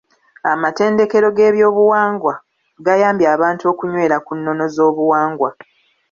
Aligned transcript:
Amatendekero 0.51 1.27
g'ebyobuwangwa 1.37 2.33
gayambye 2.85 3.27
abantu 3.35 3.63
okunywera 3.71 4.17
ku 4.25 4.31
nnono 4.37 4.63
z'obuwangwa. 4.75 5.49